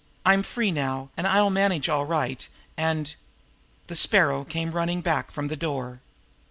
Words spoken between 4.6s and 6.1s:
running back from the door.